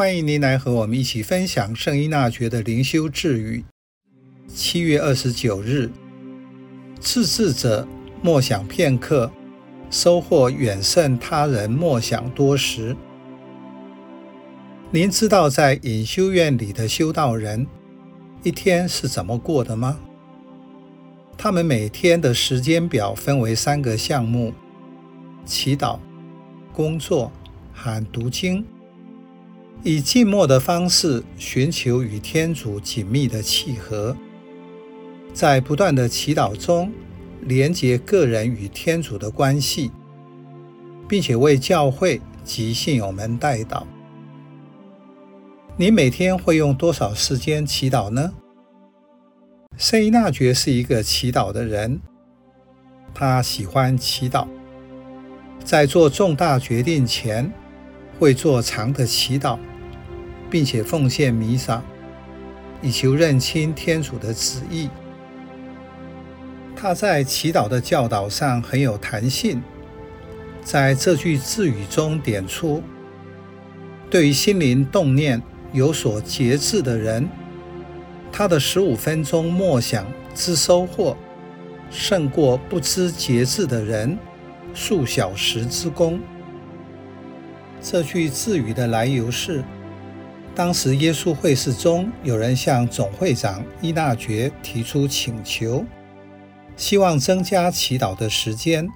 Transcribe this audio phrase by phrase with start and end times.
[0.00, 3.62] 欢迎您来和我们一起分享圣依纳爵的灵修智语。
[4.48, 5.90] 七月二十九日，
[6.98, 7.86] 自制者
[8.22, 9.30] 默想片刻，
[9.90, 12.96] 收获远胜他人默想多时。
[14.90, 17.66] 您知道在隐修院里的修道人
[18.42, 20.00] 一天是怎么过的吗？
[21.36, 24.54] 他们每天的时间表分为三个项目：
[25.44, 25.98] 祈祷、
[26.72, 27.30] 工作
[27.74, 28.64] 和读经。
[29.82, 34.14] 以静默的方式寻求与天主紧密的契合，
[35.32, 36.92] 在不断的祈祷中
[37.42, 39.90] 连接个人与天主的关系，
[41.08, 43.84] 并且为教会及信友们代祷。
[45.78, 48.34] 你每天会用多少时间祈祷呢？
[49.78, 51.98] 圣依纳爵是一个祈祷的人，
[53.14, 54.46] 他喜欢祈祷，
[55.64, 57.50] 在做重大决定前
[58.20, 59.58] 会做长的祈祷。
[60.50, 61.80] 并且奉献弥撒，
[62.82, 64.90] 以求认清天主的旨意。
[66.74, 69.62] 他在祈祷的教导上很有弹性，
[70.60, 72.82] 在这句智语中点出：
[74.10, 75.40] 对于心灵动念
[75.72, 77.28] 有所节制的人，
[78.32, 81.16] 他的十五分钟默想之收获，
[81.92, 84.18] 胜过不知节制的人
[84.74, 86.18] 数小时之功。
[87.82, 89.64] 这句智语的来由是。
[90.54, 95.84] 当时耶稣会士中有人向总会长伊纳爵提出请求，
[96.76, 98.86] 希望增加祈祷的时间，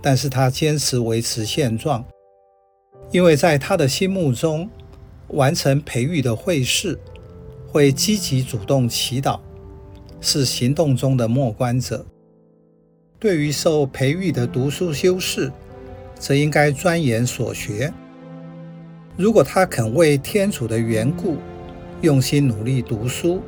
[0.00, 2.04] 但是他坚持维持现状，
[3.10, 4.70] 因为在他的心目中，
[5.28, 6.98] 完成培育的会士
[7.68, 9.40] 会积极主动祈祷，
[10.20, 12.06] 是行动中的默观者。
[13.18, 15.52] 对于受培育的读书修士，
[16.18, 17.92] 则应该钻研所学。
[19.16, 21.38] 如果他肯为天主的缘故
[22.02, 23.40] 用心努力读书，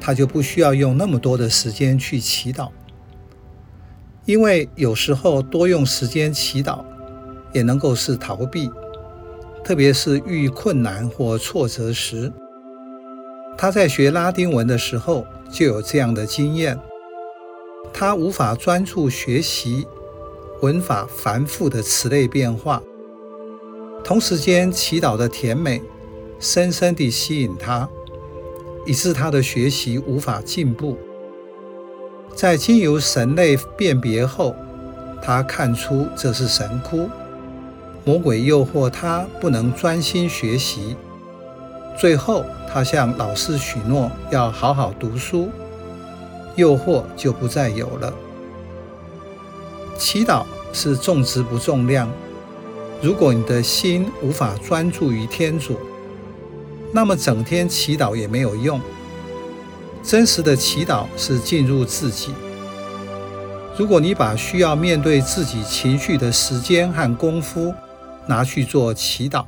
[0.00, 2.70] 他就不需要用那么多的时间去祈祷。
[4.24, 6.84] 因为有时候多用时间祈祷
[7.52, 8.70] 也能够是逃避，
[9.64, 12.32] 特别是遇困难或挫折时。
[13.56, 16.78] 他在学拉丁文的时候就有这样的经验，
[17.92, 19.86] 他无法专注学习
[20.60, 22.82] 文法繁复的词类变化。
[24.04, 25.82] 同时间，祈祷的甜美
[26.38, 27.88] 深深地吸引他，
[28.86, 30.96] 以致他的学习无法进步。
[32.34, 34.54] 在经由神类辨别后，
[35.20, 37.08] 他看出这是神窟，
[38.04, 40.96] 魔鬼诱惑他不能专心学习。
[41.98, 45.48] 最后，他向老师许诺要好好读书，
[46.54, 48.12] 诱惑就不再有了。
[49.98, 52.08] 祈祷是重质不重量。
[53.02, 55.76] 如果你的心无法专注于天主，
[56.92, 58.80] 那么整天祈祷也没有用。
[60.02, 62.32] 真实的祈祷是进入自己。
[63.76, 67.74] 如果你把需要面对自己情绪的时间和功夫
[68.26, 69.44] 拿去做祈祷，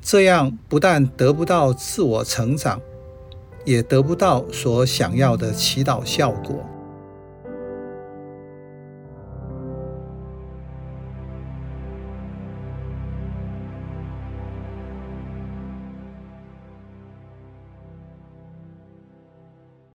[0.00, 2.80] 这样不但得不到自我成长，
[3.64, 6.64] 也得不到所想要的祈祷效果。